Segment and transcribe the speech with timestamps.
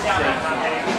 [0.00, 0.91] 下面。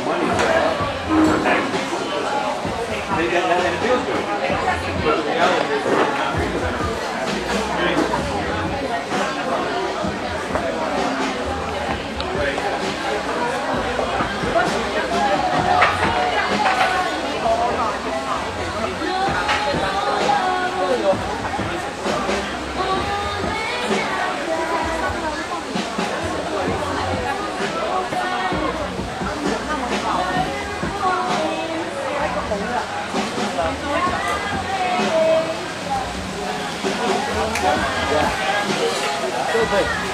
[39.73, 40.12] 对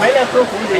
[0.00, 0.74] 没人喝红酒。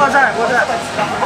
[0.00, 1.19] 哎，过这儿，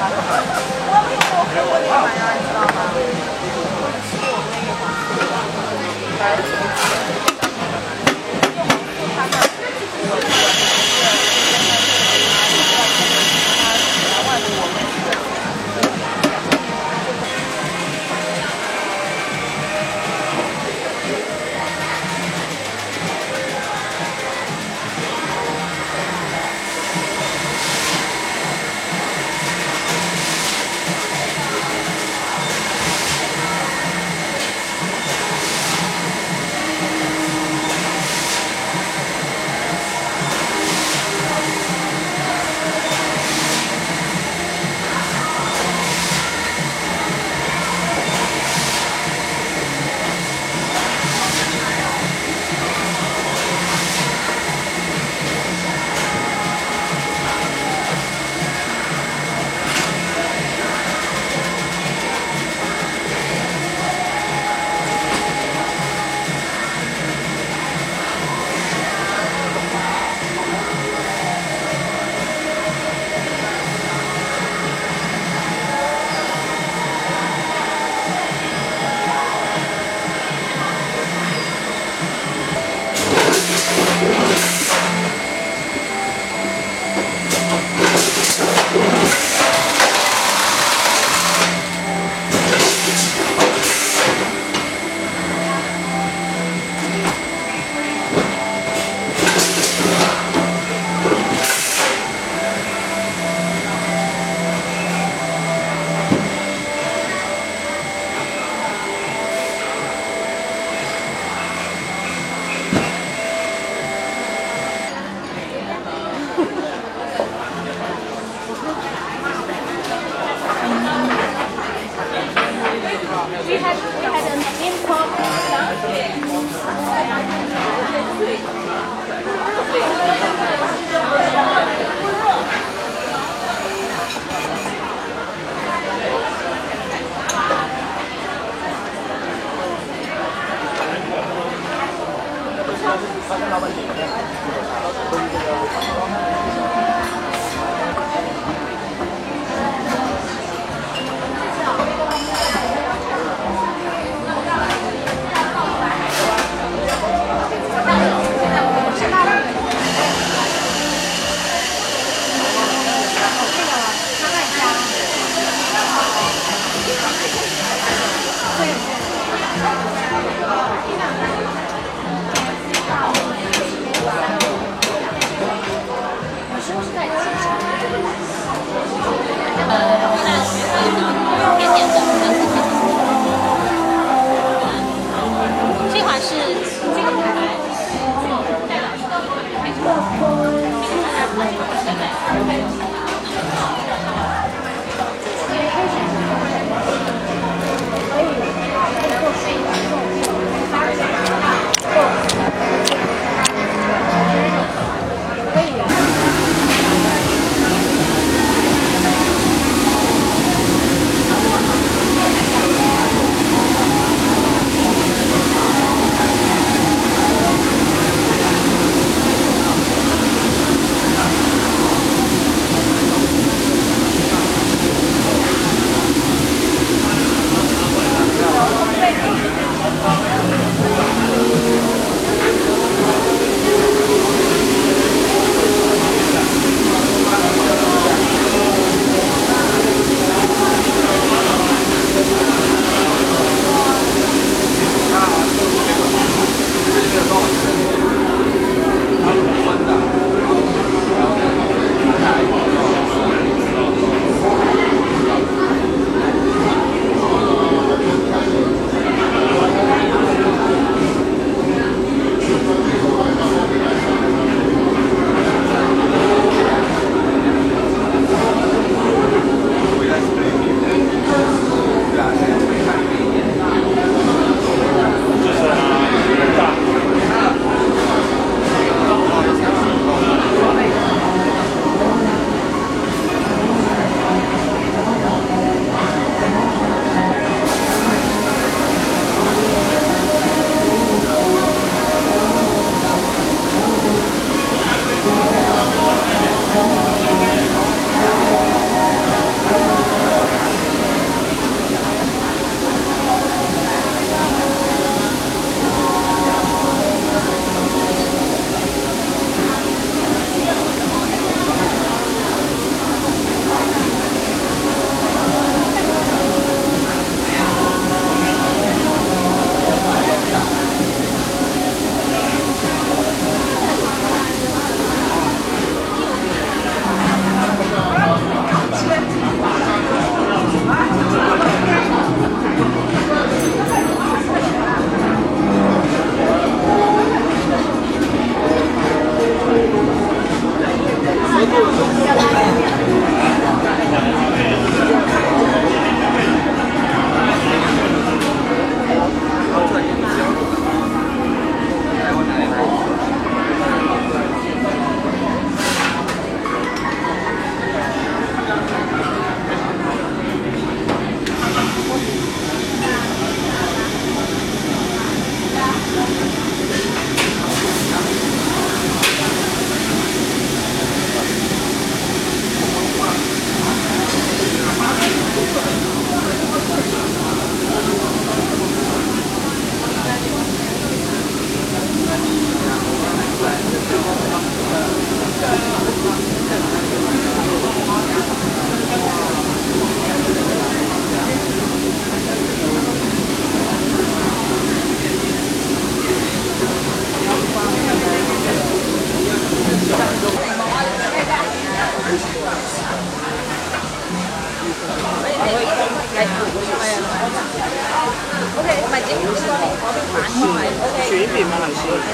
[189.84, 190.64] Love boy,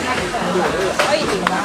[0.01, 1.57] 可以点吗？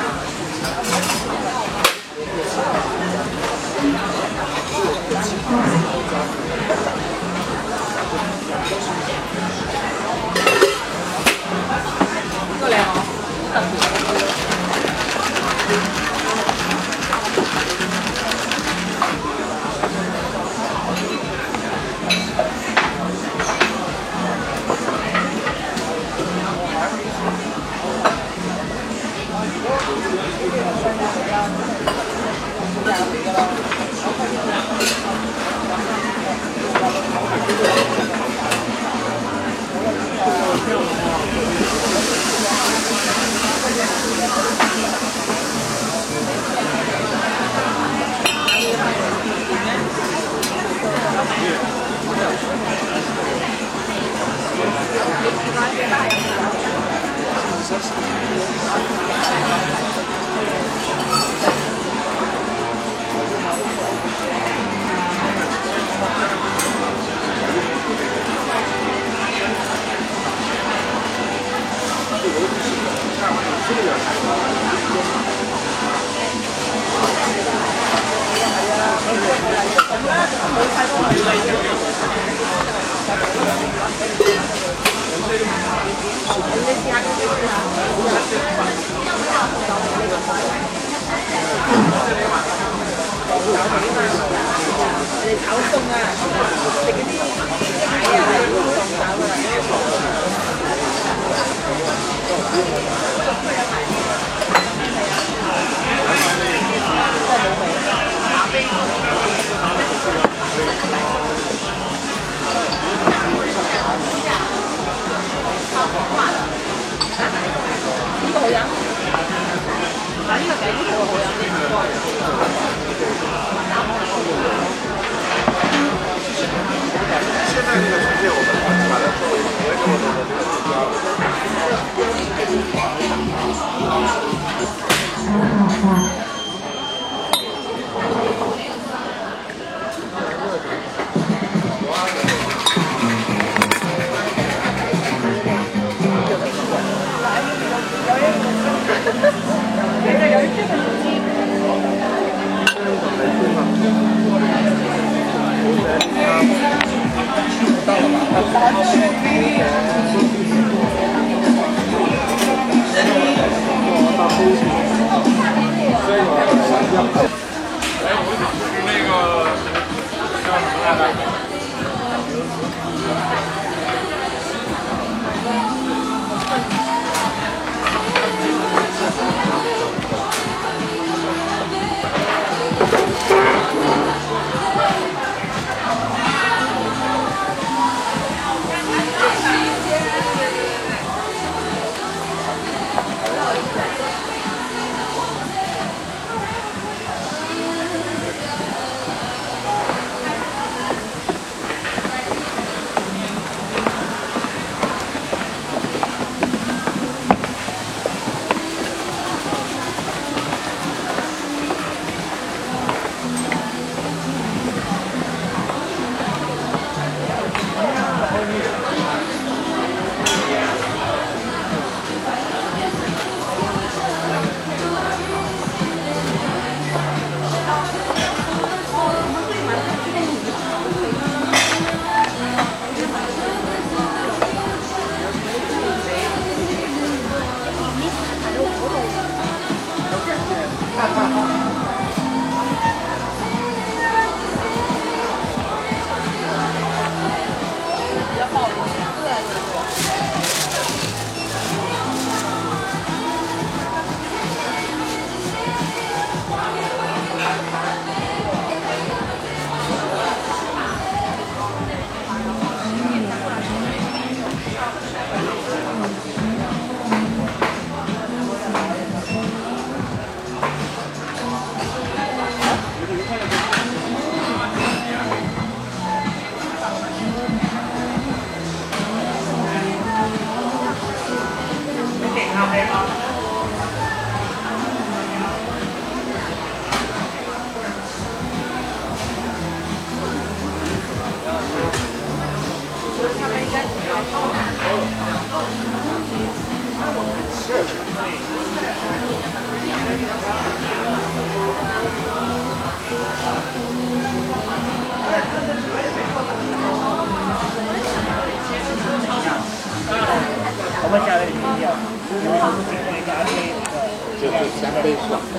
[95.72, 95.96] 现在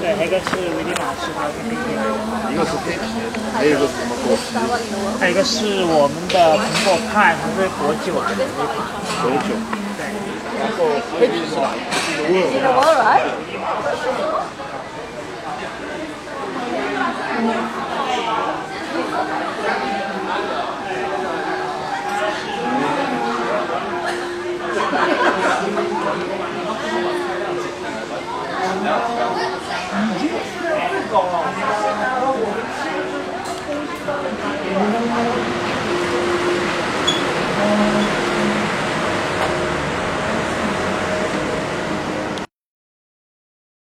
[0.01, 2.03] 对，还有一个是维尼玛是它是冰淇淋，
[2.53, 2.99] 一个是黑皮，
[3.55, 4.43] 还有一个是什么果皮？
[5.21, 8.27] 还有一个是我们的苹果派，它是果酒啊，
[9.23, 9.55] 果酒。
[10.59, 10.79] 然后
[11.21, 11.71] 黑皮是吧？
[17.37, 17.76] 是。